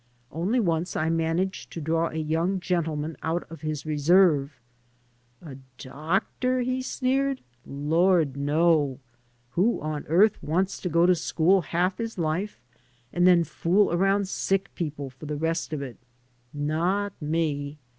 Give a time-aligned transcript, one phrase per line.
[0.31, 4.59] Only once I managed to draw a young gentleman out of his reserve.
[5.43, 7.41] "A doctor!" he sneered.
[7.67, 8.35] "Lord!
[8.35, 8.97] no.
[9.51, 12.59] Who on earth wants to go to school half his life
[13.13, 15.97] and then fool aroimd sick people for the rest of it?
[16.51, 17.77] Not me.